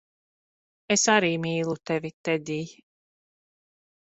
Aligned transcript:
Es 0.95 1.03
arī 1.17 1.29
mīlu 1.43 1.75
tevi, 1.91 2.13
Tedij. 2.29 2.75